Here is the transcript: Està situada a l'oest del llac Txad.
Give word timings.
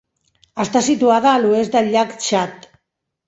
Està 0.63 0.81
situada 0.85 1.29
a 1.33 1.43
l'oest 1.43 1.77
del 1.77 1.91
llac 1.97 2.17
Txad. 2.25 2.67